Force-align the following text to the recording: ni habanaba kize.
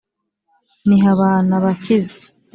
ni 0.87 0.97
habanaba 1.05 1.71
kize. 1.83 2.17